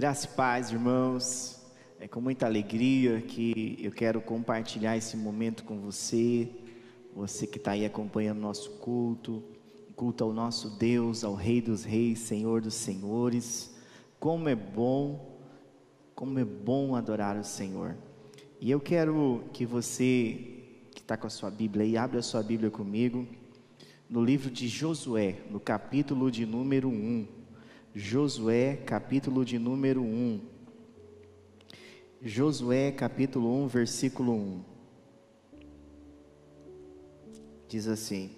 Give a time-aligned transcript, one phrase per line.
[0.00, 1.60] Graça e paz, irmãos.
[2.00, 6.48] É com muita alegria que eu quero compartilhar esse momento com você,
[7.14, 9.44] você que está aí acompanhando nosso culto,
[9.94, 13.76] culto ao nosso Deus, ao Rei dos Reis, Senhor dos Senhores.
[14.18, 15.38] Como é bom,
[16.14, 17.94] como é bom adorar o Senhor.
[18.58, 20.62] E eu quero que você
[20.92, 23.28] que está com a sua Bíblia aí, abra a sua Bíblia comigo,
[24.08, 27.39] no livro de Josué, no capítulo de número 1.
[27.94, 30.40] Josué, capítulo de número 1.
[32.22, 34.64] Josué, capítulo 1, versículo 1.
[37.68, 38.30] Diz assim: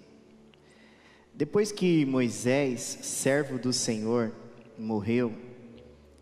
[1.34, 4.32] Depois que Moisés, servo do Senhor,
[4.78, 5.34] morreu,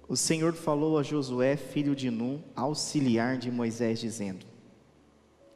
[0.08, 4.44] o Senhor falou a Josué, filho de Num, auxiliar de Moisés, dizendo: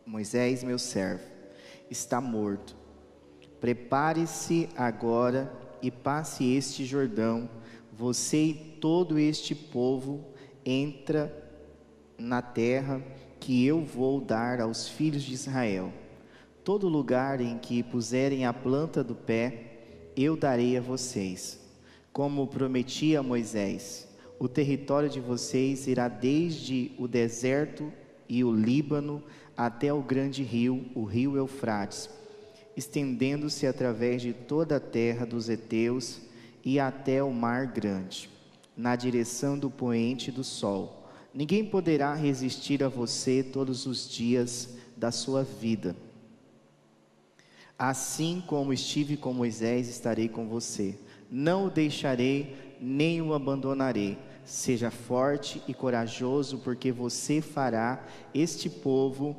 [0.06, 1.24] Moisés, meu servo,
[1.90, 2.76] está morto.
[3.60, 5.52] Prepare-se agora
[5.82, 7.50] e passe este Jordão
[7.96, 10.24] você e todo este povo
[10.64, 11.32] entra
[12.18, 13.00] na terra
[13.38, 15.92] que eu vou dar aos filhos de Israel.
[16.64, 21.60] Todo lugar em que puserem a planta do pé, eu darei a vocês.
[22.12, 24.08] Como prometi a Moisés,
[24.38, 27.92] o território de vocês irá desde o deserto
[28.28, 29.22] e o Líbano
[29.56, 32.10] até o grande rio, o rio Eufrates,
[32.76, 36.20] estendendo-se através de toda a terra dos heteus
[36.64, 38.30] e até o mar grande,
[38.76, 41.06] na direção do poente do sol.
[41.32, 45.94] Ninguém poderá resistir a você todos os dias da sua vida.
[47.78, 50.96] Assim como estive com Moisés, estarei com você.
[51.30, 54.16] Não o deixarei, nem o abandonarei.
[54.44, 59.36] Seja forte e corajoso, porque você fará este povo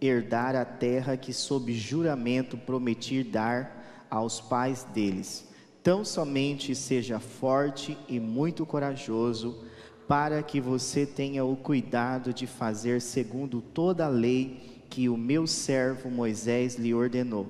[0.00, 5.51] herdar a terra que, sob juramento, prometi dar aos pais deles
[5.82, 9.64] Tão somente seja forte e muito corajoso,
[10.06, 15.46] para que você tenha o cuidado de fazer segundo toda a lei que o meu
[15.46, 17.48] servo Moisés lhe ordenou.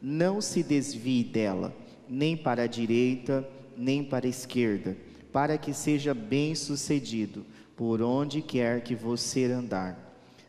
[0.00, 1.74] Não se desvie dela,
[2.08, 4.96] nem para a direita, nem para a esquerda,
[5.32, 7.44] para que seja bem-sucedido
[7.76, 9.98] por onde quer que você andar.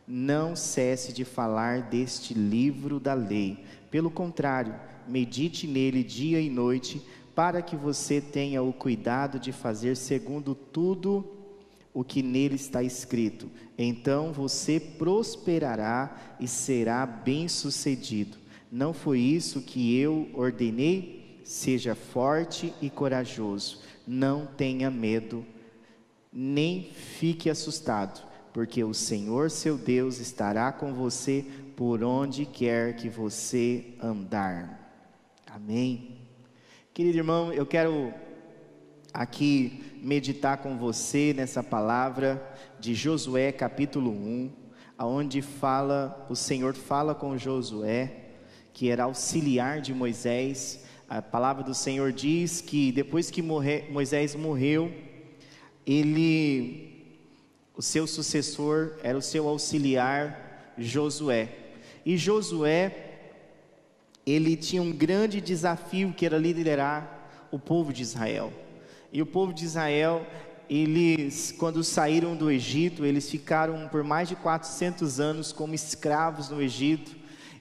[0.07, 3.63] Não cesse de falar deste livro da lei.
[3.90, 4.75] Pelo contrário,
[5.07, 7.02] medite nele dia e noite,
[7.35, 11.25] para que você tenha o cuidado de fazer segundo tudo
[11.94, 13.49] o que nele está escrito.
[13.77, 18.38] Então você prosperará e será bem-sucedido.
[18.71, 21.41] Não foi isso que eu ordenei?
[21.44, 23.81] Seja forte e corajoso.
[24.07, 25.45] Não tenha medo,
[26.31, 31.45] nem fique assustado, porque o Senhor seu Deus estará com você
[31.75, 34.79] por onde quer que você andar.
[35.45, 36.12] Amém.
[36.94, 38.14] Querido irmão, eu quero
[39.12, 44.52] aqui meditar com você nessa palavra de Josué capítulo 1,
[44.96, 48.26] aonde fala, o Senhor fala com Josué,
[48.72, 50.86] que era auxiliar de Moisés.
[51.09, 54.94] A palavra do Senhor diz que depois que morre, Moisés morreu,
[55.88, 57.18] ele
[57.75, 61.50] o seu sucessor era o seu auxiliar Josué.
[62.06, 63.03] E Josué
[64.25, 68.51] ele tinha um grande desafio que era liderar o povo de Israel.
[69.11, 70.25] E o povo de Israel,
[70.69, 76.62] eles, quando saíram do Egito, eles ficaram por mais de 400 anos como escravos no
[76.62, 77.16] Egito.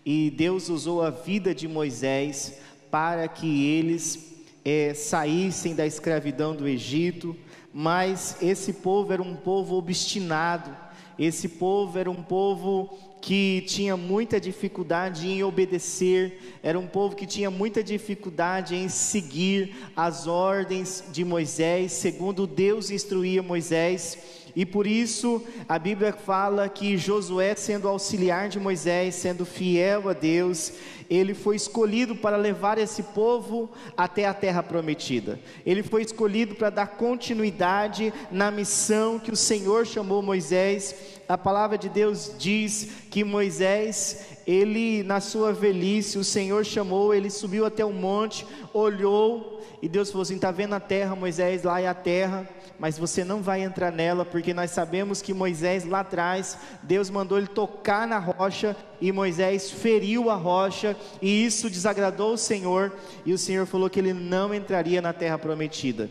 [0.04, 2.58] E Deus usou a vida de Moisés
[2.90, 4.32] para que eles
[4.64, 7.36] é, saíssem da escravidão do Egito.
[7.72, 10.76] Mas esse povo era um povo obstinado,
[11.18, 17.24] esse povo era um povo que tinha muita dificuldade em obedecer, era um povo que
[17.24, 24.18] tinha muita dificuldade em seguir as ordens de Moisés, segundo Deus instruía Moisés.
[24.56, 30.12] E por isso a Bíblia fala que Josué, sendo auxiliar de Moisés, sendo fiel a
[30.12, 30.72] Deus,
[31.08, 35.38] ele foi escolhido para levar esse povo até a terra prometida.
[35.64, 40.94] Ele foi escolhido para dar continuidade na missão que o Senhor chamou Moisés.
[41.32, 47.30] A palavra de Deus diz que Moisés, ele na sua velhice, o Senhor chamou, ele
[47.30, 51.80] subiu até o monte, olhou e Deus falou assim: está vendo a terra, Moisés, lá
[51.80, 52.46] é a terra
[52.78, 57.38] mas você não vai entrar nela, porque nós sabemos que Moisés lá atrás, Deus mandou
[57.38, 62.92] ele tocar na rocha, e Moisés feriu a rocha, e isso desagradou o Senhor,
[63.24, 66.10] e o Senhor falou que ele não entraria na terra prometida.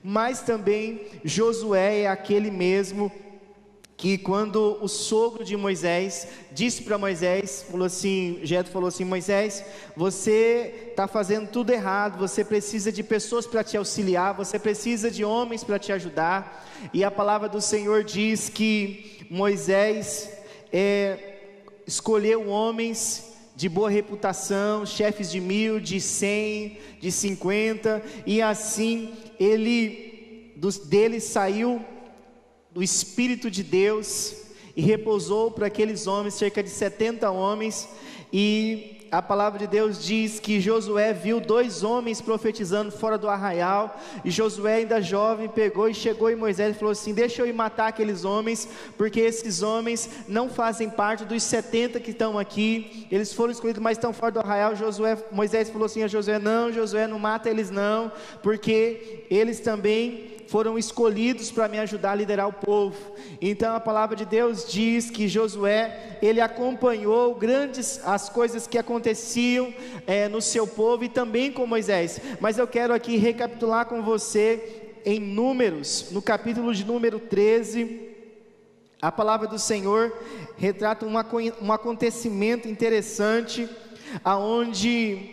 [0.00, 3.10] Mas também Josué é aquele mesmo
[4.02, 9.64] que quando o sogro de Moisés disse para Moisés, falou assim, Jetro falou assim, Moisés,
[9.96, 15.24] você está fazendo tudo errado, você precisa de pessoas para te auxiliar, você precisa de
[15.24, 20.28] homens para te ajudar, e a palavra do Senhor diz que Moisés
[20.72, 21.36] é,
[21.86, 30.54] escolheu homens de boa reputação, chefes de mil, de cem, de cinquenta, e assim ele
[30.56, 31.80] dos dele saiu
[32.72, 34.34] do Espírito de Deus
[34.74, 37.88] e repousou para aqueles homens, cerca de 70 homens,
[38.32, 44.00] e a palavra de Deus diz que Josué viu dois homens profetizando fora do arraial,
[44.24, 47.52] e Josué, ainda jovem, pegou e chegou em Moisés e falou assim: Deixa eu ir
[47.52, 48.66] matar aqueles homens,
[48.96, 53.98] porque esses homens não fazem parte dos 70 que estão aqui, eles foram escolhidos, mas
[53.98, 54.74] estão fora do arraial.
[54.74, 58.10] Josué, Moisés falou assim a Josué: Não, Josué, não mata eles, não,
[58.42, 63.16] porque eles também foram escolhidos para me ajudar a liderar o povo.
[63.40, 69.72] Então a palavra de Deus diz que Josué ele acompanhou grandes as coisas que aconteciam
[70.06, 72.20] é, no seu povo e também com Moisés.
[72.38, 78.10] Mas eu quero aqui recapitular com você em Números, no capítulo de número 13.
[79.00, 80.12] A palavra do Senhor
[80.58, 81.14] retrata um,
[81.62, 83.66] um acontecimento interessante,
[84.22, 85.30] aonde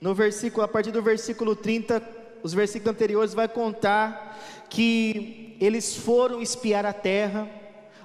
[0.00, 4.38] no versículo, a partir do versículo 30, os versículos anteriores vai contar
[4.68, 7.48] que eles foram espiar a terra.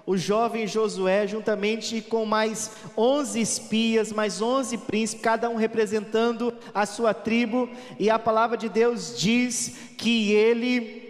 [0.06, 6.86] O jovem Josué, juntamente com mais 11 espias, mais 11 príncipes, cada um representando a
[6.86, 11.04] sua tribo, e a palavra de Deus diz que ele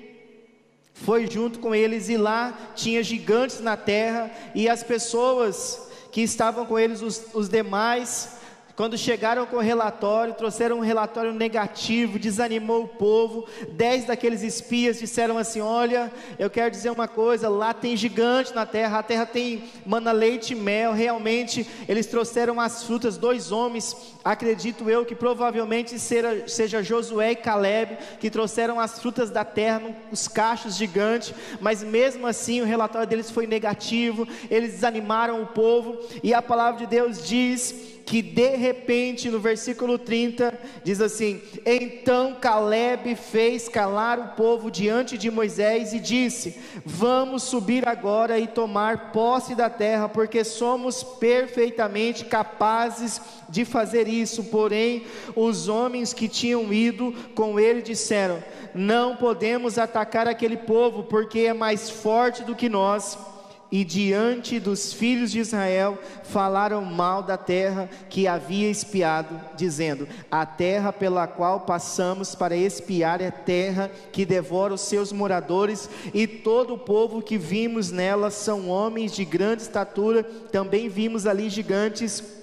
[0.93, 6.63] foi junto com eles, e lá tinha gigantes na terra, e as pessoas que estavam
[6.63, 8.37] com eles, os, os demais,
[8.75, 13.45] quando chegaram com o relatório, trouxeram um relatório negativo, desanimou o povo.
[13.69, 18.65] Dez daqueles espias disseram assim: Olha, eu quero dizer uma coisa: lá tem gigante na
[18.65, 20.91] terra, a terra tem mana leite e mel.
[20.91, 27.35] Realmente, eles trouxeram as frutas, dois homens, acredito eu que provavelmente seja, seja Josué e
[27.35, 31.31] Caleb, que trouxeram as frutas da terra, os cachos gigantes.
[31.61, 36.79] Mas mesmo assim, o relatório deles foi negativo, eles desanimaram o povo, e a palavra
[36.79, 44.19] de Deus diz que de repente, no versículo 30, diz assim: Então Caleb fez calar
[44.19, 50.09] o povo diante de Moisés e disse: Vamos subir agora e tomar posse da terra,
[50.09, 54.43] porque somos perfeitamente capazes de fazer isso.
[54.45, 58.43] Porém, os homens que tinham ido com ele disseram:
[58.75, 63.17] Não podemos atacar aquele povo, porque é mais forte do que nós
[63.73, 70.45] e diante dos filhos de Israel falaram mal da terra que havia espiado, dizendo: A
[70.45, 76.75] terra pela qual passamos para espiar é terra que devora os seus moradores, e todo
[76.75, 80.21] o povo que vimos nela são homens de grande estatura,
[80.51, 82.42] também vimos ali gigantes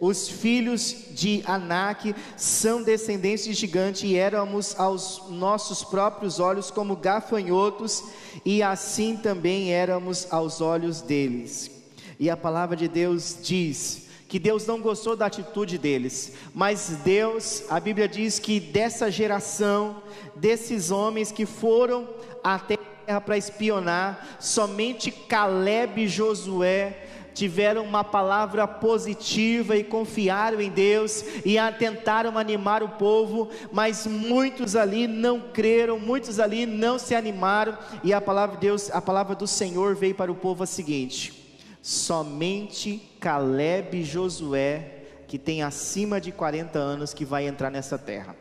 [0.00, 6.96] os filhos de Anak são descendentes de gigante e éramos aos nossos próprios olhos como
[6.96, 8.04] gafanhotos,
[8.44, 11.70] e assim também éramos aos olhos deles.
[12.18, 17.64] E a palavra de Deus diz que Deus não gostou da atitude deles, mas Deus,
[17.68, 20.02] a Bíblia diz que dessa geração,
[20.36, 22.08] desses homens que foram
[22.42, 30.60] até a terra para espionar, somente Caleb e Josué tiveram uma palavra positiva e confiaram
[30.60, 36.98] em Deus e tentaram animar o povo, mas muitos ali não creram, muitos ali não
[36.98, 40.62] se animaram, e a palavra de Deus, a palavra do Senhor veio para o povo
[40.62, 47.70] a seguinte: somente Caleb e Josué, que tem acima de 40 anos, que vai entrar
[47.70, 48.36] nessa terra.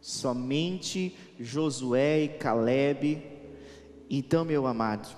[0.00, 3.22] Somente Josué e Caleb.
[4.08, 5.08] Então, meu amado,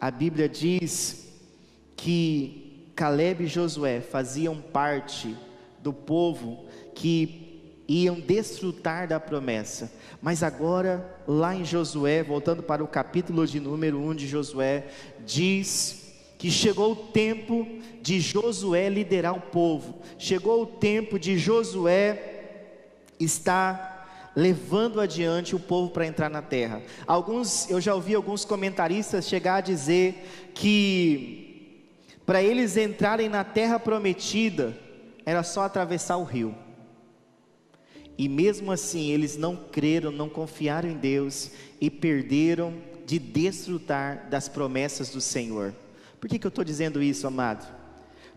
[0.00, 1.27] a Bíblia diz
[1.98, 5.36] que Caleb e Josué faziam parte
[5.80, 6.64] do povo
[6.94, 9.92] que iam desfrutar da promessa.
[10.22, 14.86] Mas agora, lá em Josué, voltando para o capítulo de número 1 de Josué,
[15.26, 17.66] diz que chegou o tempo
[18.00, 22.36] de Josué liderar o povo, chegou o tempo de Josué
[23.18, 26.80] estar levando adiante o povo para entrar na terra.
[27.08, 31.47] Alguns, eu já ouvi alguns comentaristas chegar a dizer que
[32.28, 34.76] para eles entrarem na terra prometida,
[35.24, 36.54] era só atravessar o rio.
[38.18, 42.74] E mesmo assim, eles não creram, não confiaram em Deus e perderam
[43.06, 45.74] de desfrutar das promessas do Senhor.
[46.20, 47.66] Por que, que eu estou dizendo isso, amado?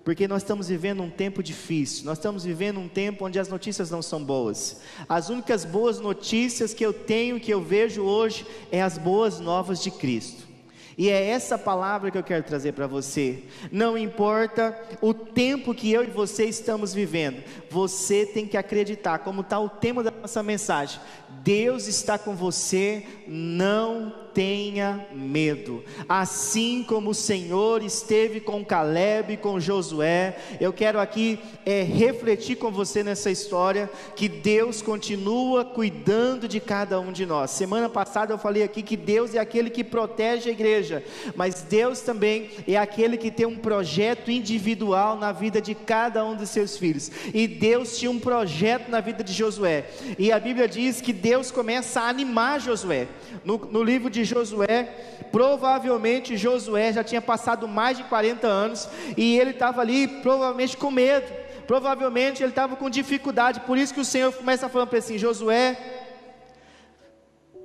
[0.06, 3.92] Porque nós estamos vivendo um tempo difícil, nós estamos vivendo um tempo onde as notícias
[3.92, 4.80] não são boas.
[5.10, 9.84] As únicas boas notícias que eu tenho, que eu vejo hoje, é as boas novas
[9.84, 10.51] de Cristo.
[10.98, 13.44] E é essa palavra que eu quero trazer para você.
[13.72, 19.42] Não importa o tempo que eu e você estamos vivendo, você tem que acreditar, como
[19.42, 21.00] está o tema da nossa mensagem:
[21.44, 25.84] Deus está com você, não tenha medo.
[26.08, 32.56] Assim como o Senhor esteve com Caleb e com Josué, eu quero aqui é, refletir
[32.58, 37.52] com você nessa história que Deus continua cuidando de cada um de nós.
[37.52, 41.04] Semana passada eu falei aqui que Deus é aquele que protege a igreja,
[41.36, 46.36] mas Deus também é aquele que tem um projeto individual na vida de cada um
[46.36, 47.12] dos seus filhos.
[47.34, 49.86] E Deus tinha um projeto na vida de Josué.
[50.18, 53.08] E a Bíblia diz que Deus começa a animar Josué.
[53.44, 54.84] No, no livro de Josué,
[55.32, 60.92] provavelmente Josué já tinha passado mais de 40 anos e ele estava ali provavelmente com
[60.92, 61.32] medo,
[61.68, 65.18] provavelmente ele estava com dificuldade, por isso que o Senhor começa falando para ele assim:
[65.18, 65.78] Josué,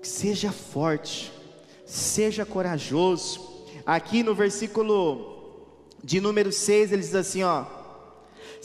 [0.03, 1.33] seja forte,
[1.85, 3.55] seja corajoso.
[3.85, 5.37] Aqui no versículo
[6.03, 7.65] de número 6 ele diz assim: ó.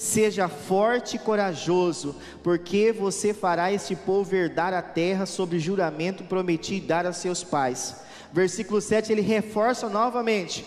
[0.01, 6.87] Seja forte e corajoso, porque você fará este povo herdar a terra sob juramento prometido
[6.87, 7.97] dar a seus pais.
[8.33, 10.65] Versículo 7 ele reforça novamente: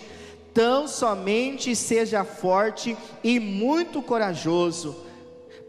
[0.55, 4.95] Tão somente seja forte e muito corajoso,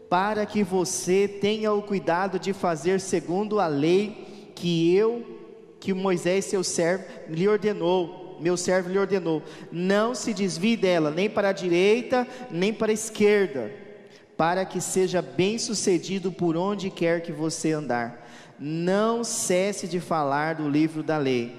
[0.08, 5.26] para que você tenha o cuidado de fazer segundo a lei que eu,
[5.80, 11.28] que Moisés, seu servo, lhe ordenou meu servo lhe ordenou: não se desvie dela, nem
[11.28, 13.72] para a direita, nem para a esquerda,
[14.36, 18.26] para que seja bem sucedido por onde quer que você andar.
[18.58, 21.54] Não cesse de falar do livro da lei.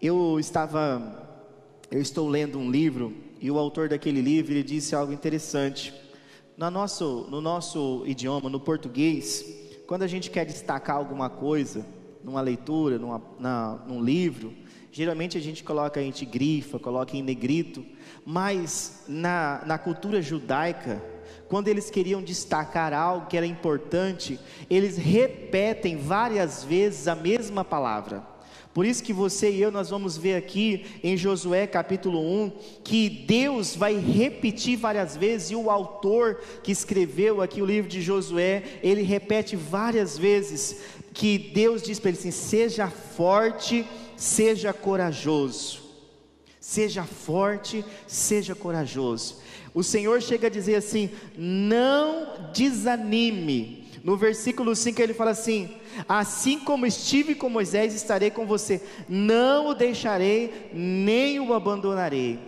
[0.00, 1.28] Eu estava,
[1.90, 5.92] eu estou lendo um livro e o autor daquele livro ele disse algo interessante.
[6.56, 9.44] No nosso, no nosso idioma, no português,
[9.86, 11.84] quando a gente quer destacar alguma coisa,
[12.22, 14.52] numa leitura, numa, na, num livro,
[14.90, 17.84] Geralmente a gente coloca, a gente grifa, coloca em negrito,
[18.24, 21.02] mas na, na cultura judaica,
[21.48, 28.22] quando eles queriam destacar algo que era importante, eles repetem várias vezes a mesma palavra.
[28.74, 32.52] Por isso que você e eu nós vamos ver aqui em Josué capítulo 1
[32.84, 38.00] que Deus vai repetir várias vezes e o autor que escreveu aqui o livro de
[38.00, 40.80] Josué, ele repete várias vezes
[41.12, 43.84] que Deus diz para ele assim: "Seja forte
[44.18, 45.86] seja corajoso.
[46.60, 49.36] Seja forte, seja corajoso.
[49.72, 53.88] O Senhor chega a dizer assim: não desanime.
[54.04, 55.70] No versículo 5 ele fala assim:
[56.06, 62.38] Assim como estive com Moisés, estarei com você, não o deixarei, nem o abandonarei.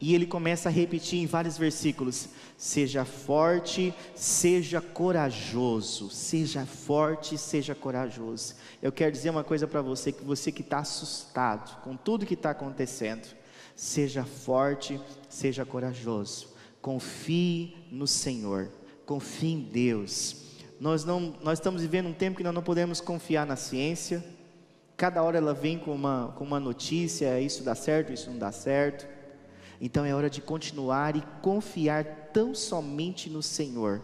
[0.00, 2.28] E ele começa a repetir em vários versículos:
[2.60, 8.54] Seja forte, seja corajoso, seja forte, seja corajoso.
[8.82, 12.34] Eu quero dizer uma coisa para você: que você que está assustado com tudo que
[12.34, 13.26] está acontecendo,
[13.74, 16.48] seja forte, seja corajoso,
[16.82, 18.68] confie no Senhor,
[19.06, 20.36] confie em Deus.
[20.78, 24.22] Nós, não, nós estamos vivendo um tempo que nós não podemos confiar na ciência,
[24.98, 28.52] cada hora ela vem com uma, com uma notícia: isso dá certo, isso não dá
[28.52, 29.06] certo.
[29.80, 34.02] Então é hora de continuar e confiar tão somente no Senhor.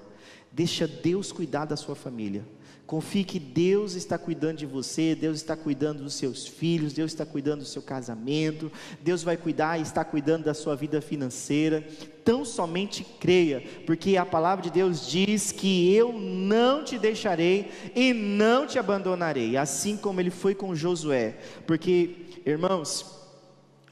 [0.51, 2.45] Deixa Deus cuidar da sua família.
[2.87, 7.27] Confie que Deus está cuidando de você, Deus está cuidando dos seus filhos, Deus está
[7.27, 8.71] cuidando do seu casamento,
[9.03, 11.85] Deus vai cuidar e está cuidando da sua vida financeira.
[12.25, 18.13] Tão somente creia, porque a palavra de Deus diz que eu não te deixarei e
[18.13, 21.39] não te abandonarei, assim como ele foi com Josué.
[21.67, 23.05] Porque, irmãos,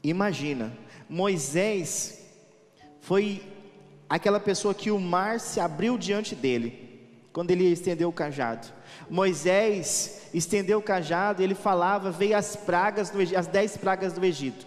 [0.01, 0.71] imagina,
[1.09, 2.21] Moisés
[3.01, 3.43] foi
[4.09, 6.99] aquela pessoa que o mar se abriu diante dele,
[7.31, 8.67] quando ele estendeu o cajado.
[9.09, 14.65] Moisés estendeu o cajado, ele falava, veio as pragas, do, as dez pragas do Egito.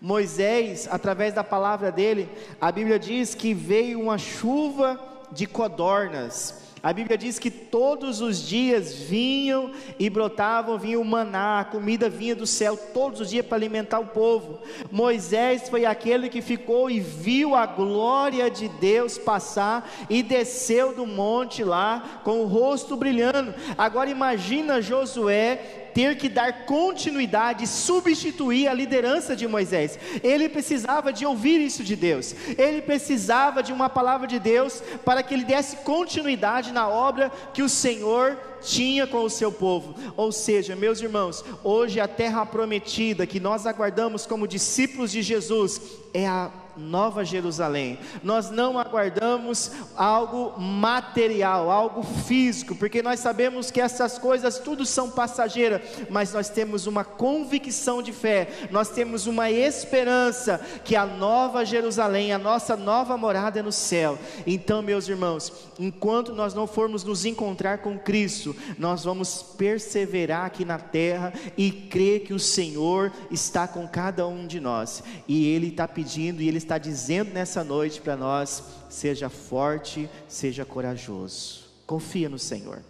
[0.00, 2.28] Moisés, através da palavra dele,
[2.60, 8.42] a Bíblia diz que veio uma chuva de codornas, a Bíblia diz que todos os
[8.42, 13.46] dias vinham e brotavam, vinha o maná, a comida vinha do céu todos os dias
[13.46, 14.58] para alimentar o povo.
[14.90, 21.06] Moisés foi aquele que ficou e viu a glória de Deus passar e desceu do
[21.06, 23.54] monte lá com o rosto brilhando.
[23.78, 29.98] Agora imagina Josué ter que dar continuidade, substituir a liderança de Moisés.
[30.22, 32.34] Ele precisava de ouvir isso de Deus.
[32.58, 37.62] Ele precisava de uma palavra de Deus para que ele desse continuidade na obra que
[37.62, 39.94] o Senhor tinha com o seu povo.
[40.16, 45.80] Ou seja, meus irmãos, hoje a terra prometida que nós aguardamos como discípulos de Jesus
[46.14, 47.98] é a Nova Jerusalém.
[48.22, 55.10] Nós não aguardamos algo material, algo físico, porque nós sabemos que essas coisas tudo são
[55.10, 61.64] passageiras, mas nós temos uma convicção de fé, nós temos uma esperança que a Nova
[61.64, 64.18] Jerusalém, a nossa nova morada é no céu.
[64.46, 70.64] Então, meus irmãos, enquanto nós não formos nos encontrar com Cristo, nós vamos perseverar aqui
[70.64, 75.68] na terra e crer que o Senhor está com cada um de nós, e Ele
[75.68, 82.28] está pedindo e Ele está dizendo nessa noite para nós: seja forte, seja corajoso, confia
[82.28, 82.82] no Senhor.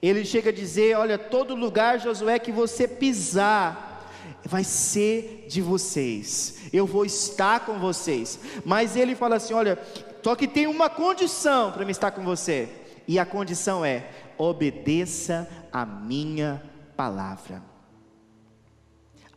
[0.00, 4.08] Ele chega a dizer: Olha, todo lugar, Josué, que você pisar,
[4.44, 8.38] vai ser de vocês, eu vou estar com vocês.
[8.64, 9.78] Mas ele fala assim: Olha,
[10.22, 12.68] só que tem uma condição para me estar com você,
[13.06, 16.62] e a condição é: obedeça a minha
[16.96, 17.62] palavra.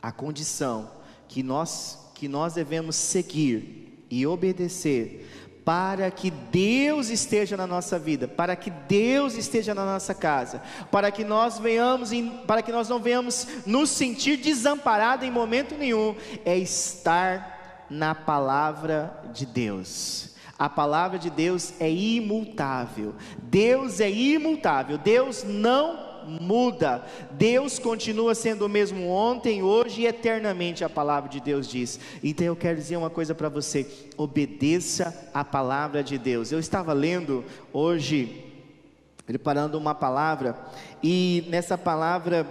[0.00, 0.90] A condição
[1.28, 5.30] que nós que nós devemos seguir e obedecer
[5.66, 11.10] para que Deus esteja na nossa vida, para que Deus esteja na nossa casa, para
[11.10, 12.10] que nós venhamos,
[12.46, 19.22] para que nós não venhamos nos sentir desamparados em momento nenhum, é estar na palavra
[19.34, 20.34] de Deus.
[20.58, 23.14] A palavra de Deus é imutável.
[23.36, 24.96] Deus é imutável.
[24.96, 27.04] Deus não muda.
[27.32, 31.98] Deus continua sendo o mesmo ontem, hoje e eternamente, a palavra de Deus diz.
[32.22, 36.52] Então eu quero dizer uma coisa para você: obedeça a palavra de Deus.
[36.52, 38.44] Eu estava lendo hoje,
[39.24, 40.56] preparando uma palavra,
[41.02, 42.46] e nessa palavra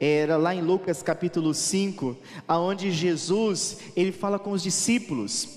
[0.00, 2.16] era lá em Lucas capítulo 5,
[2.48, 5.48] aonde Jesus, ele fala com os discípulos.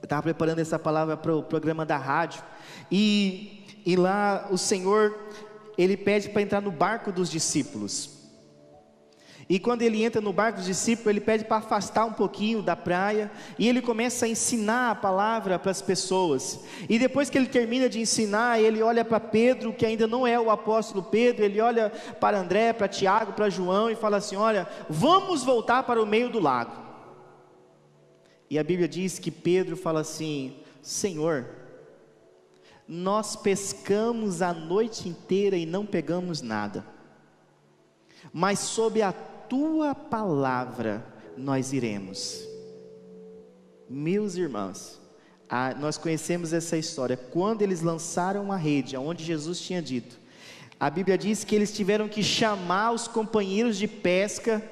[0.00, 2.42] Eu estava preparando essa palavra para o programa da rádio,
[2.90, 5.14] e, e lá o Senhor
[5.76, 8.22] ele pede para entrar no barco dos discípulos.
[9.48, 12.76] E quando ele entra no barco dos discípulos, ele pede para afastar um pouquinho da
[12.76, 16.60] praia, e ele começa a ensinar a palavra para as pessoas.
[16.88, 20.38] E depois que ele termina de ensinar, ele olha para Pedro, que ainda não é
[20.38, 24.66] o apóstolo Pedro, ele olha para André, para Tiago, para João e fala assim: Olha,
[24.88, 26.80] vamos voltar para o meio do lago.
[28.48, 31.61] E a Bíblia diz que Pedro fala assim: Senhor,
[32.94, 36.84] nós pescamos a noite inteira e não pegamos nada,
[38.30, 41.02] mas sob a tua palavra
[41.34, 42.46] nós iremos.
[43.88, 45.00] Meus irmãos,
[45.48, 47.16] a, nós conhecemos essa história.
[47.16, 50.20] Quando eles lançaram a rede, aonde Jesus tinha dito,
[50.78, 54.62] a Bíblia diz que eles tiveram que chamar os companheiros de pesca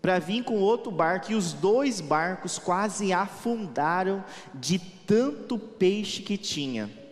[0.00, 6.38] para vir com outro barco, e os dois barcos quase afundaram de tanto peixe que
[6.38, 7.03] tinha.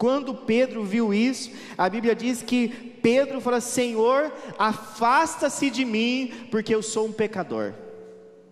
[0.00, 2.68] Quando Pedro viu isso, a Bíblia diz que
[3.02, 7.74] Pedro fala: Senhor, afasta-se de mim, porque eu sou um pecador.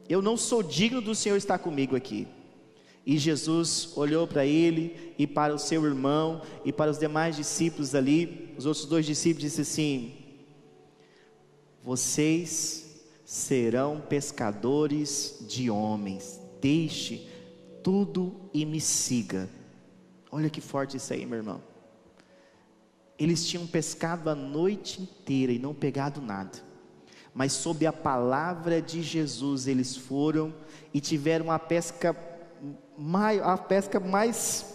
[0.07, 2.29] Eu não sou digno do Senhor estar comigo aqui.
[3.07, 7.95] E Jesus olhou para ele e para o seu irmão e para os demais discípulos
[7.95, 10.13] ali, os outros dois discípulos, disse assim:
[11.83, 17.27] Vocês serão pescadores de homens, deixe
[17.83, 19.49] tudo e me siga.
[20.31, 21.63] Olha que forte isso aí, meu irmão.
[23.19, 26.59] Eles tinham pescado a noite inteira e não pegado nada.
[27.35, 30.55] Mas sob a palavra de Jesus eles foram
[30.93, 32.17] e tiveram a pesca
[32.97, 34.75] mais, a pesca mais,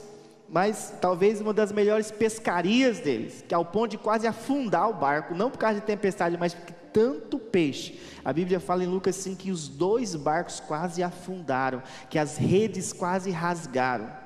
[1.01, 5.51] talvez uma das melhores pescarias deles, que ao ponto de quase afundar o barco, não
[5.51, 7.99] por causa de tempestade, mas porque tanto peixe.
[8.23, 12.93] A Bíblia fala em Lucas assim que os dois barcos quase afundaram, que as redes
[12.93, 14.22] quase rasgaram.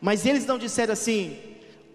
[0.00, 1.36] Mas eles não disseram assim: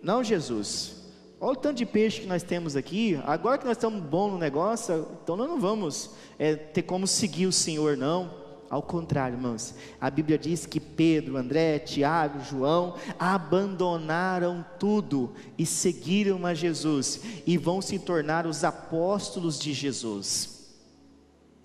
[0.02, 0.96] Não, Jesus,
[1.40, 4.38] olha o tanto de peixe que nós temos aqui, agora que nós estamos bom no
[4.38, 8.42] negócio, então nós não vamos é, ter como seguir o Senhor, não.
[8.72, 16.46] Ao contrário, irmãos, a Bíblia diz que Pedro, André, Tiago, João abandonaram tudo e seguiram
[16.46, 20.72] a Jesus e vão se tornar os apóstolos de Jesus.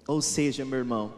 [0.09, 1.12] Ou seja, meu irmão,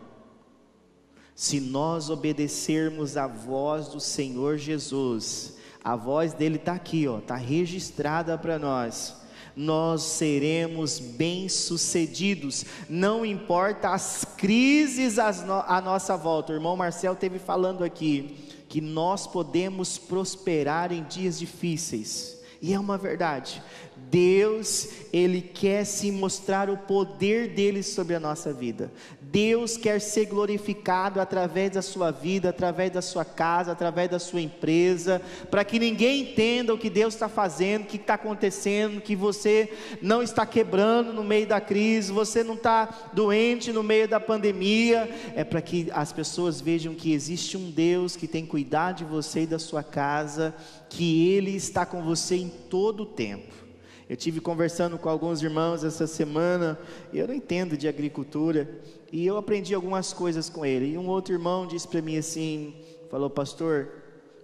[1.39, 7.37] se nós obedecermos à voz do Senhor Jesus, a voz dele está aqui, ó, está
[7.37, 9.15] registrada para nós.
[9.55, 16.53] Nós seremos bem-sucedidos, não importa as crises à nossa volta.
[16.53, 18.37] O irmão Marcel teve falando aqui
[18.69, 23.63] que nós podemos prosperar em dias difíceis, e é uma verdade.
[24.11, 28.91] Deus, Ele quer se mostrar o poder dele sobre a nossa vida.
[29.31, 34.41] Deus quer ser glorificado através da sua vida, através da sua casa, através da sua
[34.41, 39.15] empresa, para que ninguém entenda o que Deus está fazendo, o que está acontecendo, que
[39.15, 44.19] você não está quebrando no meio da crise, você não está doente no meio da
[44.19, 49.05] pandemia, é para que as pessoas vejam que existe um Deus que tem cuidado de
[49.05, 50.55] você e da sua casa,
[50.89, 53.68] que Ele está com você em todo o tempo.
[54.09, 56.79] Eu tive conversando com alguns irmãos essa semana,
[57.13, 58.81] eu não entendo de agricultura,
[59.13, 60.93] e eu aprendi algumas coisas com ele.
[60.93, 62.75] E um outro irmão disse para mim assim:
[63.11, 63.91] falou, pastor,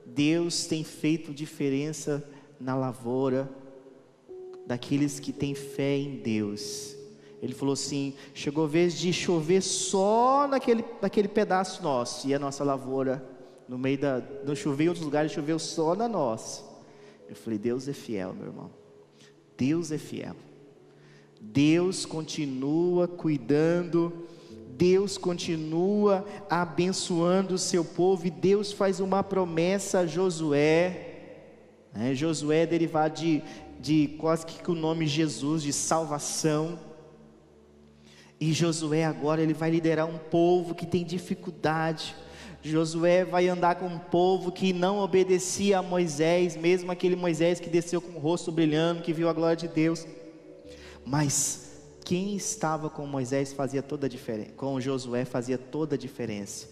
[0.04, 2.22] Deus tem feito diferença
[2.60, 3.48] na lavoura
[4.66, 6.94] daqueles que têm fé em Deus.
[7.40, 12.38] Ele falou assim: chegou a vez de chover só naquele, naquele pedaço nosso, e a
[12.38, 13.24] nossa lavoura,
[13.66, 14.22] no meio da.
[14.44, 16.62] Não choveu em outros lugares, choveu só na nossa.
[17.28, 18.83] Eu falei: Deus é fiel, meu irmão.
[19.56, 20.36] Deus é fiel.
[21.40, 24.26] Deus continua cuidando,
[24.76, 31.14] Deus continua abençoando o seu povo, e Deus faz uma promessa a Josué.
[31.92, 32.14] Né?
[32.14, 33.42] Josué é derivado de,
[33.78, 36.78] de quase que o nome Jesus, de salvação.
[38.40, 42.16] E Josué agora ele vai liderar um povo que tem dificuldade.
[42.64, 47.68] Josué vai andar com um povo que não obedecia a Moisés, mesmo aquele Moisés que
[47.68, 50.06] desceu com o rosto brilhando, que viu a glória de Deus.
[51.04, 51.72] Mas
[52.02, 56.66] quem estava com Moisés fazia toda a diferença, com Josué fazia toda a diferença.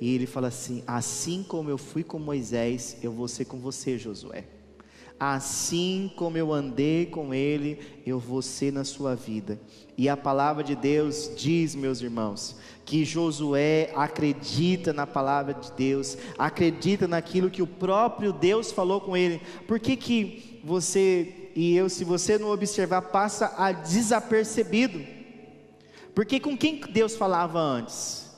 [0.00, 3.98] E ele fala assim: Assim como eu fui com Moisés, eu vou ser com você,
[3.98, 4.44] Josué.
[5.32, 9.58] Assim como eu andei com ele, eu vou ser na sua vida.
[9.96, 16.18] E a palavra de Deus diz, meus irmãos, que Josué acredita na palavra de Deus,
[16.36, 19.40] acredita naquilo que o próprio Deus falou com ele.
[19.66, 25.00] Por que, que você e eu, se você não observar, passa a desapercebido?
[26.14, 28.30] Porque com quem Deus falava antes?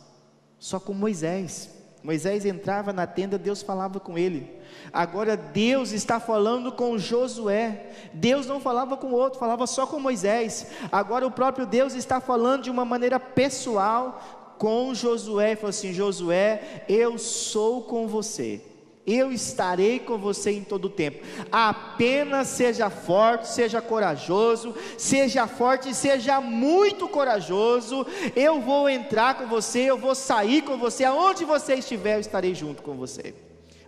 [0.57, 1.76] Só com Moisés.
[2.07, 4.49] Moisés entrava na tenda, Deus falava com ele.
[4.93, 7.91] Agora Deus está falando com Josué.
[8.13, 10.69] Deus não falava com outro, falava só com Moisés.
[10.93, 15.49] Agora o próprio Deus está falando de uma maneira pessoal com Josué.
[15.49, 18.63] Ele falou assim: Josué, eu sou com você.
[19.07, 21.25] Eu estarei com você em todo o tempo.
[21.53, 28.05] Apenas seja forte, seja corajoso, seja forte seja muito corajoso.
[28.35, 32.55] Eu vou entrar com você, eu vou sair com você, aonde você estiver, eu estarei
[32.55, 33.35] junto com você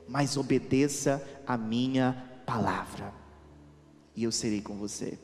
[0.09, 3.13] mas obedeça a minha palavra,
[4.17, 5.19] e eu serei com você.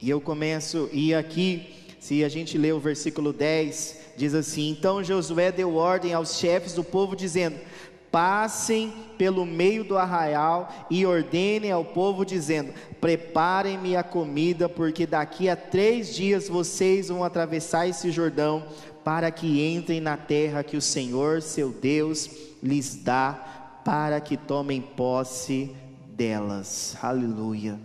[0.00, 5.02] E eu começo, e aqui, se a gente lê o versículo 10, diz assim: Então
[5.02, 7.58] Josué deu ordem aos chefes do povo, dizendo:
[8.10, 15.48] Passem pelo meio do arraial e ordenem ao povo, dizendo: Preparem-me a comida, porque daqui
[15.48, 18.64] a três dias vocês vão atravessar esse Jordão,
[19.04, 22.28] para que entrem na terra que o Senhor, seu Deus,
[22.62, 25.74] lhes dá para que tomem posse
[26.12, 26.96] delas.
[27.00, 27.78] Aleluia.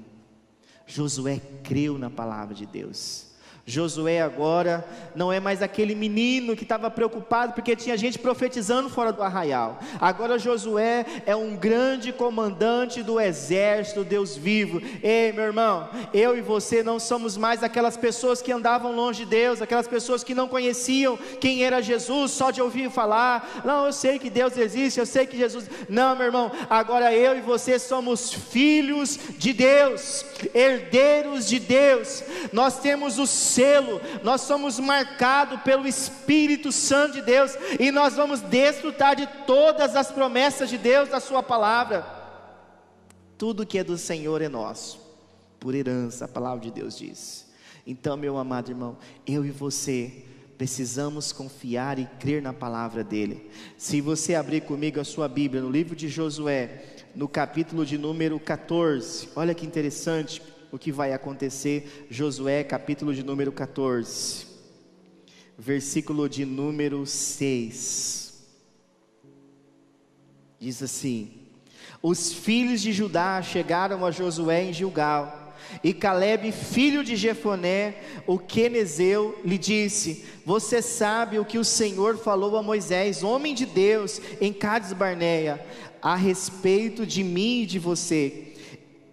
[0.87, 3.34] Josué creu na palavra de Deus.
[3.67, 9.11] Josué agora não é mais aquele menino que estava preocupado porque tinha gente profetizando fora
[9.11, 9.79] do arraial.
[9.99, 14.79] Agora Josué é um grande comandante do exército, Deus vivo.
[15.01, 19.31] Ei, meu irmão, eu e você não somos mais aquelas pessoas que andavam longe de
[19.31, 23.63] Deus, aquelas pessoas que não conheciam quem era Jesus só de ouvir falar.
[23.65, 25.67] Não, eu sei que Deus existe, eu sei que Jesus.
[25.89, 30.23] Não, meu irmão, agora eu e você somos filhos de Deus,
[30.53, 32.23] herdeiros de Deus.
[32.53, 38.41] Nós temos o selo, nós somos marcados pelo Espírito Santo de Deus e nós vamos
[38.41, 42.05] desfrutar de todas as promessas de Deus da Sua palavra.
[43.37, 44.99] Tudo que é do Senhor é nosso,
[45.59, 47.45] por herança, a palavra de Deus diz.
[47.87, 50.25] Então, meu amado irmão, eu e você
[50.57, 53.49] precisamos confiar e crer na palavra dele.
[53.77, 58.39] Se você abrir comigo a sua Bíblia no livro de Josué, no capítulo de número
[58.39, 60.41] 14, olha que interessante
[60.75, 62.05] o que vai acontecer.
[62.09, 64.45] Josué, capítulo de número 14,
[65.57, 68.45] versículo de número 6.
[70.59, 71.31] Diz assim:
[72.03, 75.43] Os filhos de Judá chegaram a Josué em Gilgal.
[75.83, 77.95] E Caleb, filho de Jefoné,
[78.27, 83.65] o quenezeu, lhe disse: Você sabe o que o Senhor falou a Moisés, homem de
[83.65, 85.65] Deus, em Cades Barneia,
[86.01, 88.54] a respeito de mim e de você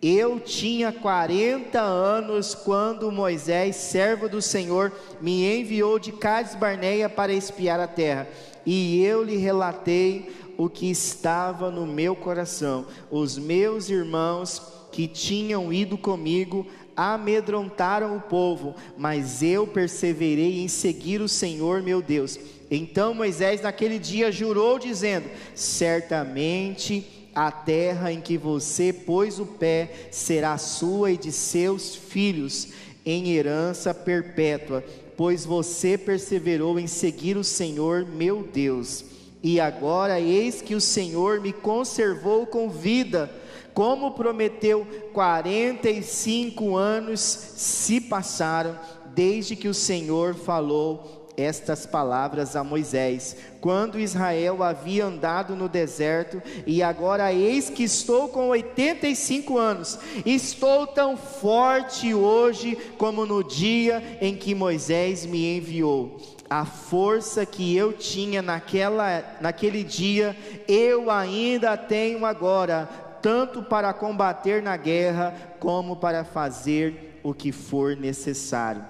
[0.03, 7.33] eu tinha 40 anos quando Moisés, servo do Senhor, me enviou de Cades Barneia para
[7.33, 8.29] espiar a terra,
[8.67, 12.87] e eu lhe relatei o que estava no meu coração.
[13.11, 14.61] Os meus irmãos
[14.91, 22.03] que tinham ido comigo amedrontaram o povo, mas eu perseverei em seguir o Senhor meu
[22.03, 22.38] Deus.
[22.71, 30.09] Então Moisés naquele dia jurou, dizendo: Certamente a terra em que você pôs o pé
[30.11, 32.68] será sua e de seus filhos
[33.05, 34.85] em herança perpétua,
[35.16, 39.05] pois você perseverou em seguir o Senhor meu Deus.
[39.42, 43.31] E agora eis que o Senhor me conservou com vida
[43.75, 48.79] como prometeu, 45 anos se passaram
[49.14, 56.42] desde que o Senhor falou estas palavras a Moisés, quando Israel havia andado no deserto,
[56.66, 64.18] e agora eis que estou com 85 anos, estou tão forte hoje como no dia
[64.21, 66.21] em que Moisés me enviou.
[66.51, 70.37] A força que eu tinha naquela, naquele dia,
[70.68, 72.87] eu ainda tenho agora,
[73.23, 78.85] tanto para combater na guerra, como para fazer o que for necessário.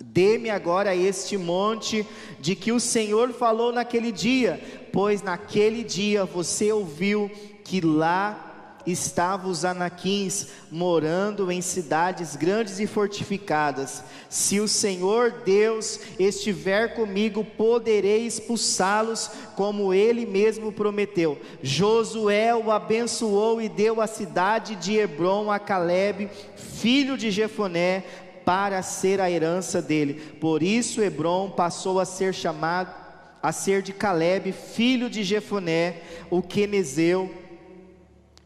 [0.00, 2.06] Dê-me agora este monte
[2.40, 4.60] de que o Senhor falou naquele dia,
[4.92, 7.30] pois naquele dia você ouviu
[7.64, 8.54] que lá
[8.86, 14.04] estavam os anaquins morando em cidades grandes e fortificadas.
[14.28, 21.40] Se o Senhor Deus estiver comigo, poderei expulsá-los, como ele mesmo prometeu.
[21.62, 28.04] Josué o abençoou e deu a cidade de Hebron a Caleb, filho de Jefoné,
[28.44, 30.14] para ser a herança dele.
[30.40, 33.04] Por isso Hebron passou a ser chamado
[33.42, 37.30] a ser de Caleb, filho de Jefoné, o quenezeu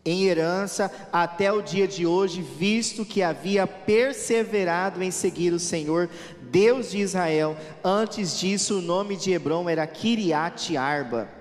[0.04, 6.10] em herança até o dia de hoje, visto que havia perseverado em seguir o Senhor,
[6.50, 7.56] Deus de Israel.
[7.84, 11.37] Antes disso, o nome de Hebron era Kiriat Arba.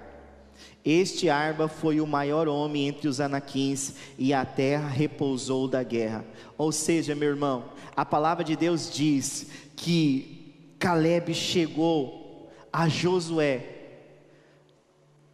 [0.89, 6.25] Este Arba foi o maior homem entre os anaquins, e a terra repousou da guerra.
[6.57, 13.65] Ou seja, meu irmão, a palavra de Deus diz que Caleb chegou a Josué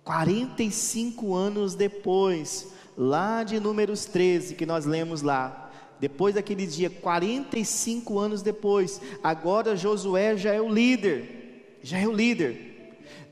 [0.04, 8.18] 45 anos depois lá de Números 13, que nós lemos lá, depois daquele dia, 45
[8.18, 12.73] anos depois, agora Josué já é o líder, já é o líder.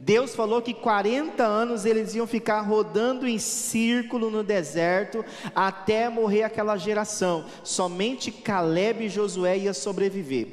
[0.04, 6.42] Deus falou que 40 anos eles iam ficar rodando em círculo no deserto até morrer
[6.42, 7.46] aquela geração.
[7.64, 10.48] Somente Caleb e Josué ia sobreviver.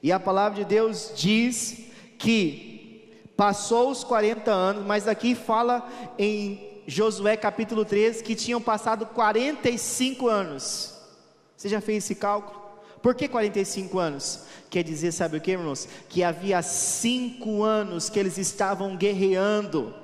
[0.00, 6.82] E a palavra de Deus diz que passou os 40 anos, mas aqui fala em
[6.86, 10.94] Josué capítulo 13 que tinham passado 45 anos.
[11.56, 12.63] Você já fez esse cálculo?
[13.04, 14.40] Por que 45 anos?
[14.70, 15.86] Quer dizer, sabe o que, irmãos?
[16.08, 19.94] Que havia cinco anos que eles estavam guerreando,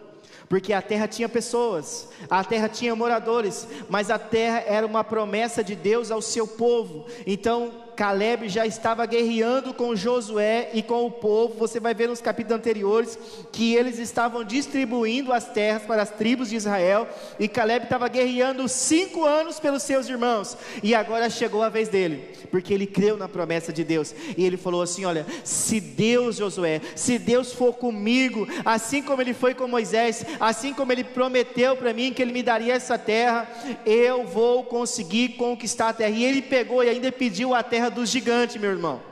[0.51, 5.65] porque a terra tinha pessoas, a terra tinha moradores, mas a terra era uma promessa
[5.65, 7.07] de Deus ao seu povo.
[7.27, 11.59] Então, Caleb já estava guerreando com Josué e com o povo.
[11.59, 13.19] Você vai ver nos capítulos anteriores
[13.53, 17.07] que eles estavam distribuindo as terras para as tribos de Israel.
[17.39, 20.57] E Caleb estava guerreando cinco anos pelos seus irmãos.
[20.83, 24.15] E agora chegou a vez dele, porque ele creu na promessa de Deus.
[24.35, 29.35] E ele falou assim: Olha, se Deus, Josué, se Deus for comigo, assim como ele
[29.35, 33.47] foi com Moisés, assim como ele prometeu para mim que ele me daria essa terra,
[33.85, 36.17] eu vou conseguir conquistar a terra.
[36.17, 39.10] E ele pegou e ainda pediu a terra dos gigantes, meu irmão.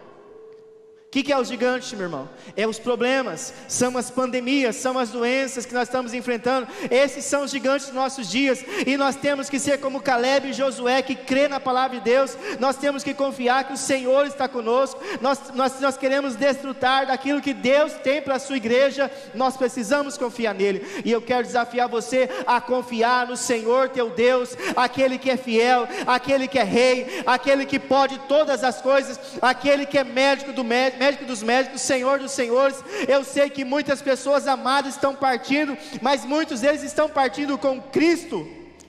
[1.08, 2.28] O que, que, é os gigantes, meu irmão?
[2.54, 6.68] É os problemas, são as pandemias, são as doenças que nós estamos enfrentando.
[6.90, 10.52] Esses são os gigantes dos nossos dias, e nós temos que ser como Caleb e
[10.52, 12.36] Josué, que crê na palavra de Deus.
[12.60, 15.00] Nós temos que confiar que o Senhor está conosco.
[15.22, 19.10] Nós, nós, nós queremos desfrutar daquilo que Deus tem para a sua igreja.
[19.34, 24.54] Nós precisamos confiar nele, e eu quero desafiar você a confiar no Senhor teu Deus,
[24.76, 29.86] aquele que é fiel, aquele que é rei, aquele que pode todas as coisas, aquele
[29.86, 32.82] que é médico do médico médico dos médicos, Senhor dos senhores.
[33.06, 38.46] Eu sei que muitas pessoas amadas estão partindo, mas muitos deles estão partindo com Cristo,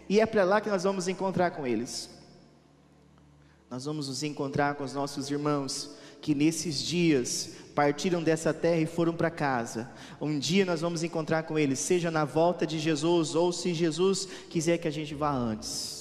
[0.07, 2.09] e é para lá que nós vamos encontrar com eles.
[3.69, 5.91] Nós vamos nos encontrar com os nossos irmãos
[6.21, 9.89] que nesses dias partiram dessa terra e foram para casa.
[10.19, 14.27] Um dia nós vamos encontrar com eles, seja na volta de Jesus ou se Jesus
[14.49, 15.98] quiser que a gente vá antes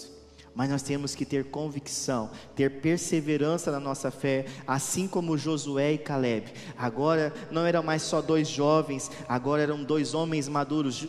[0.58, 5.98] mas nós temos que ter convicção, ter perseverança na nossa fé, assim como Josué e
[5.98, 6.52] Caleb.
[6.76, 11.06] Agora não eram mais só dois jovens, agora eram dois homens maduros.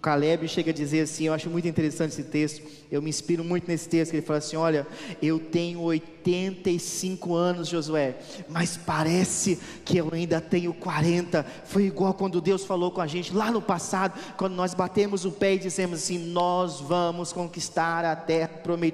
[0.00, 2.62] Caleb chega a dizer assim: eu acho muito interessante esse texto,
[2.92, 4.12] eu me inspiro muito nesse texto.
[4.12, 4.86] Ele fala assim: Olha,
[5.20, 8.16] eu tenho 85 anos, Josué,
[8.48, 11.44] mas parece que eu ainda tenho 40.
[11.64, 15.32] Foi igual quando Deus falou com a gente lá no passado, quando nós batemos o
[15.32, 18.91] pé e dissemos assim: Nós vamos conquistar a terra prometida.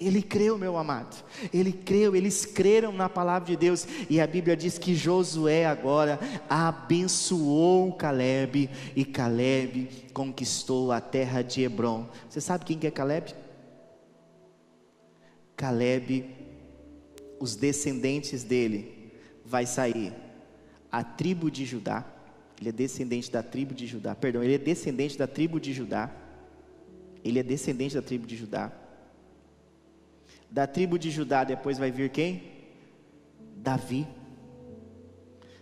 [0.00, 1.24] Ele creu, meu amado.
[1.52, 3.86] Ele creu, eles creram na palavra de Deus.
[4.10, 8.68] E a Bíblia diz que Josué agora abençoou Caleb.
[8.96, 12.08] E Caleb conquistou a terra de Hebron.
[12.28, 13.34] Você sabe quem que é Caleb?
[15.56, 16.28] Caleb,
[17.38, 19.12] os descendentes dele,
[19.44, 20.12] vai sair
[20.90, 22.04] a tribo de Judá.
[22.60, 24.14] Ele é descendente da tribo de Judá.
[24.14, 26.10] Perdão, ele é descendente da tribo de Judá.
[27.24, 28.72] Ele é descendente da tribo de Judá
[30.52, 32.42] da tribo de Judá depois vai vir quem?
[33.56, 34.06] Davi,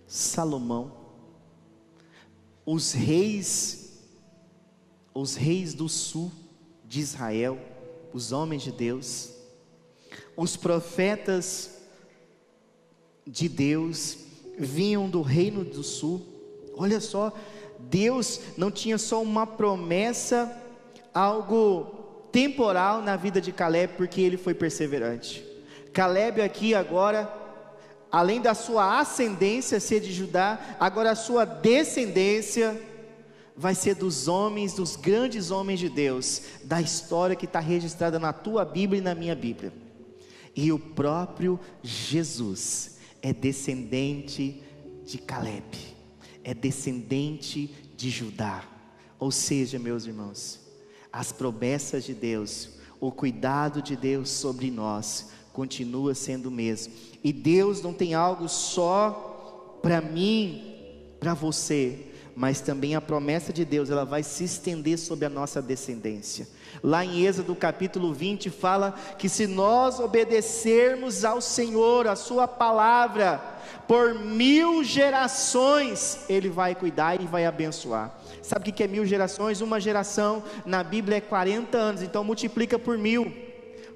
[0.04, 0.92] Salomão,
[2.66, 4.02] os reis,
[5.14, 6.32] os reis do sul
[6.84, 7.56] de Israel,
[8.12, 9.32] os homens de Deus,
[10.36, 11.78] os profetas
[13.24, 14.18] de Deus
[14.58, 16.26] vinham do reino do sul.
[16.74, 17.32] Olha só,
[17.78, 20.59] Deus não tinha só uma promessa,
[21.12, 25.44] algo temporal na vida de Caleb, porque ele foi perseverante.
[25.92, 27.32] Caleb aqui agora,
[28.10, 32.80] além da sua ascendência ser de Judá, agora a sua descendência
[33.56, 38.32] vai ser dos homens, dos grandes homens de Deus, da história que está registrada na
[38.32, 39.72] tua Bíblia e na minha Bíblia.
[40.54, 44.62] E o próprio Jesus é descendente
[45.04, 45.76] de Caleb,
[46.42, 48.64] é descendente de Judá.
[49.18, 50.60] Ou seja, meus irmãos,
[51.12, 52.70] as promessas de Deus,
[53.00, 56.92] o cuidado de Deus sobre nós continua sendo o mesmo.
[57.22, 60.74] E Deus não tem algo só para mim,
[61.18, 65.60] para você, mas também a promessa de Deus, ela vai se estender sobre a nossa
[65.60, 66.48] descendência.
[66.82, 73.42] Lá em Êxodo capítulo 20 fala que se nós obedecermos ao Senhor, a sua palavra,
[73.86, 78.16] por mil gerações, Ele vai cuidar e vai abençoar.
[78.42, 79.60] Sabe o que é mil gerações?
[79.60, 83.49] Uma geração na Bíblia é 40 anos, então multiplica por mil.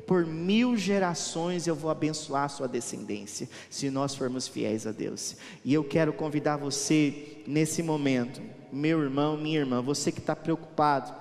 [0.06, 5.36] Por mil gerações eu vou abençoar a sua descendência, se nós formos fiéis a Deus.
[5.64, 11.14] E eu quero convidar você nesse momento, meu irmão, minha irmã, você que está preocupado,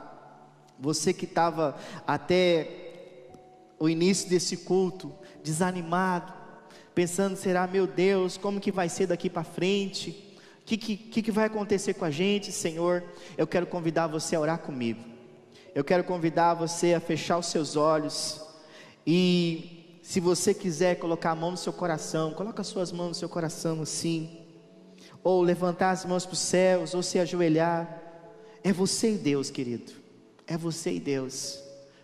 [0.79, 2.83] você que estava até
[3.79, 5.11] o início desse culto
[5.43, 6.33] desanimado,
[6.93, 10.33] pensando: será meu Deus, como que vai ser daqui para frente?
[10.61, 13.03] O que, que, que vai acontecer com a gente, Senhor?
[13.37, 15.03] Eu quero convidar você a orar comigo.
[15.75, 18.41] Eu quero convidar você a fechar os seus olhos.
[19.05, 23.15] E se você quiser colocar a mão no seu coração, coloca as suas mãos no
[23.15, 24.39] seu coração assim.
[25.23, 28.01] Ou levantar as mãos para os céus, ou se ajoelhar.
[28.63, 29.91] É você e Deus, querido.
[30.45, 31.59] É você e Deus.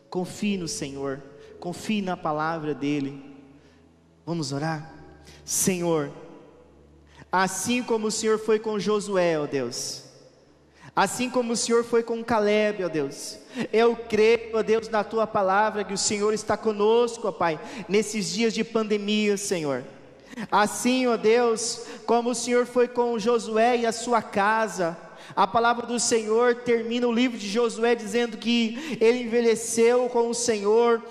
[0.09, 1.21] Confie no Senhor.
[1.59, 3.21] Confie na palavra dEle.
[4.25, 4.93] Vamos orar?
[5.43, 6.11] Senhor
[7.31, 10.03] assim como o Senhor foi com Josué, ó Deus,
[10.95, 13.37] assim como o Senhor foi com Caleb, ó Deus.
[13.73, 18.31] Eu creio, ó Deus, na tua palavra que o Senhor está conosco, ó Pai, nesses
[18.31, 19.83] dias de pandemia, Senhor.
[20.51, 24.97] Assim, ó Deus, como o Senhor foi com Josué e a sua casa,
[25.35, 30.33] a palavra do Senhor termina o livro de Josué dizendo que ele envelheceu com o
[30.33, 31.03] Senhor,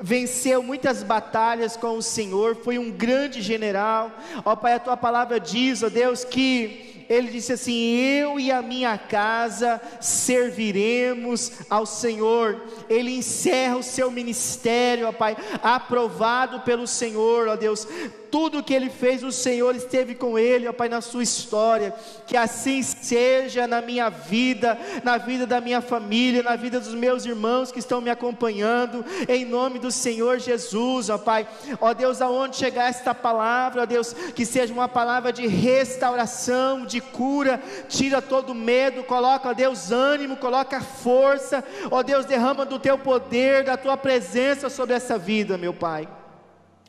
[0.00, 4.10] venceu muitas batalhas com o Senhor, foi um grande general.
[4.44, 8.62] Ó Pai, a tua palavra diz, ó Deus, que ele disse assim: Eu e a
[8.62, 12.62] minha casa serviremos ao Senhor.
[12.88, 17.86] Ele encerra o seu ministério, ó Pai, aprovado pelo Senhor, ó Deus.
[18.30, 21.92] Tudo que ele fez, o Senhor esteve com ele, ó Pai, na sua história.
[22.26, 27.24] Que assim seja na minha vida, na vida da minha família, na vida dos meus
[27.24, 31.48] irmãos que estão me acompanhando, em nome do Senhor Jesus, ó Pai.
[31.80, 37.00] Ó Deus, aonde chegar esta palavra, ó Deus, que seja uma palavra de restauração, de
[37.00, 42.96] cura, tira todo medo, coloca, ó Deus, ânimo, coloca força, ó Deus, derrama do teu
[42.96, 46.19] poder, da tua presença sobre essa vida, meu Pai.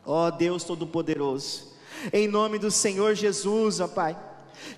[0.04, 1.72] Ó Deus Todo-Poderoso,
[2.12, 4.16] em nome do Senhor Jesus, ó Pai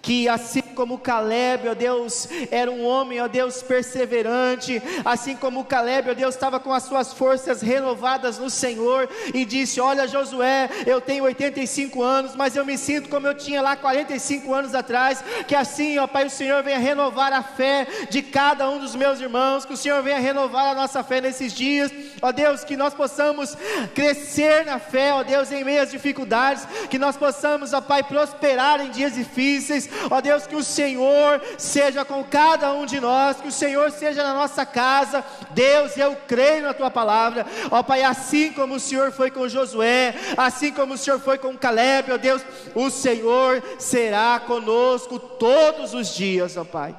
[0.00, 6.10] que assim como Caleb, ó Deus, era um homem, ó Deus, perseverante, assim como Caleb,
[6.10, 11.00] ó Deus, estava com as suas forças renovadas no Senhor e disse: Olha, Josué, eu
[11.00, 15.24] tenho 85 anos, mas eu me sinto como eu tinha lá 45 anos atrás.
[15.46, 19.20] Que assim, ó Pai, o Senhor venha renovar a fé de cada um dos meus
[19.20, 22.92] irmãos, que o Senhor venha renovar a nossa fé nesses dias, ó Deus, que nós
[22.92, 23.56] possamos
[23.94, 28.80] crescer na fé, ó Deus, em meio às dificuldades, que nós possamos, ó Pai, prosperar
[28.80, 29.88] em dias difíceis.
[30.10, 34.22] Ó Deus, que o Senhor seja com cada um de nós, que o Senhor seja
[34.22, 35.24] na nossa casa.
[35.50, 37.46] Deus, eu creio na tua palavra.
[37.70, 41.56] Ó Pai, assim como o Senhor foi com Josué, assim como o Senhor foi com
[41.56, 42.42] Caleb, ó Deus,
[42.74, 46.96] o Senhor será conosco todos os dias, ó Pai.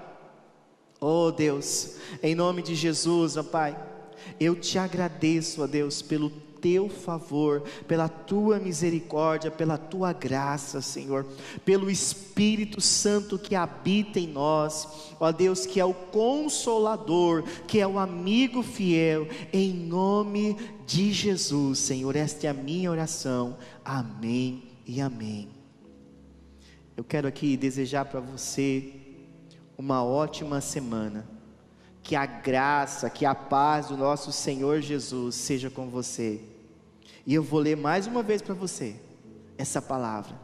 [1.02, 3.78] Ó Deus, em nome de Jesus, ó Pai,
[4.40, 11.24] eu te agradeço, ó Deus, pelo teu favor, pela tua misericórdia, pela tua graça, Senhor,
[11.64, 17.86] pelo Espírito Santo que habita em nós, ó Deus, que é o consolador, que é
[17.86, 20.58] o amigo fiel, em nome
[20.88, 22.16] de Jesus, Senhor.
[22.16, 23.58] Esta é a minha oração.
[23.84, 25.48] Amém e amém.
[26.98, 28.92] Eu quero aqui desejar para você
[29.78, 31.28] uma ótima semana.
[32.02, 36.55] Que a graça, que a paz do nosso Senhor Jesus seja com você.
[37.26, 38.96] E eu vou ler mais uma vez para você
[39.58, 40.36] essa palavra,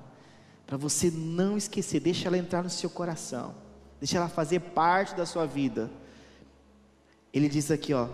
[0.65, 3.53] para você não esquecer, deixa ela entrar no seu coração,
[3.99, 5.91] deixa ela fazer parte da sua vida.
[7.33, 8.07] Ele diz aqui, ó,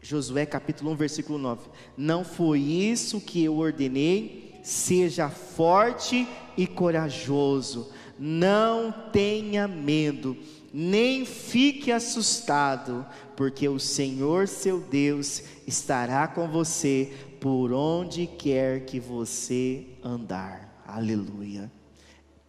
[0.00, 7.92] Josué capítulo 1, versículo 9: Não foi isso que eu ordenei, seja forte e corajoso,
[8.18, 10.36] não tenha medo,
[10.72, 13.06] nem fique assustado,
[13.36, 20.82] porque o Senhor seu Deus estará com você por onde quer que você andar.
[20.86, 21.70] Aleluia.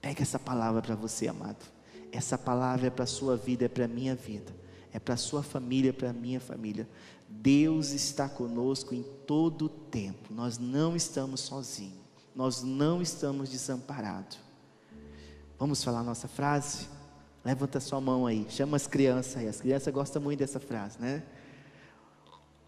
[0.02, 1.66] Pega essa palavra para você, amado.
[2.12, 4.56] Essa palavra é para a sua vida, é para a minha vida,
[4.92, 6.88] é para a sua família, é para a minha família.
[7.28, 12.00] Deus está conosco em todo o tempo, nós não estamos sozinhos,
[12.34, 14.40] nós não estamos desamparados.
[15.60, 16.88] Vamos falar nossa frase?
[17.48, 19.48] Levanta sua mão aí, chama as crianças aí.
[19.48, 21.24] As crianças gostam muito dessa frase, né?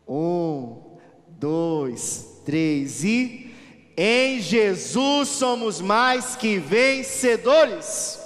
[0.07, 0.77] Um,
[1.27, 3.53] dois, três e.
[3.97, 8.21] Em Jesus somos mais que vencedores.